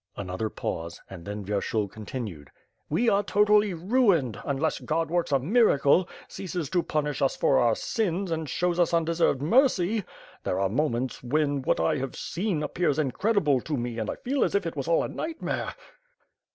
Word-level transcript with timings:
Another 0.17 0.49
pause, 0.49 0.99
and 1.11 1.25
then 1.25 1.45
Vyershul 1.45 1.87
continued: 1.91 2.49
"We 2.89 3.07
are 3.07 3.21
totally 3.21 3.75
ruined, 3.75 4.39
unless 4.43 4.79
God 4.79 5.11
works 5.11 5.31
a 5.31 5.37
miracle; 5.37 6.09
ceases 6.27 6.71
to 6.71 6.81
punish 6.81 7.21
us 7.21 7.35
for 7.35 7.59
our 7.59 7.75
sins 7.75 8.31
and 8.31 8.49
shows 8.49 8.79
ue 8.79 8.97
undeserved 8.97 9.43
mercy. 9.43 10.03
There 10.43 10.59
are 10.59 10.69
moments, 10.69 11.21
when, 11.21 11.61
what 11.61 11.79
I 11.79 11.97
have 11.97 12.15
seen, 12.15 12.63
appears 12.63 12.97
incredible 12.97 13.61
to 13.61 13.77
me 13.77 13.99
and 13.99 14.09
I 14.09 14.15
feel 14.15 14.43
as 14.43 14.55
if 14.55 14.65
it 14.65 14.75
was 14.75 14.87
all 14.87 15.03
a 15.03 15.07
nightmare. 15.07 15.75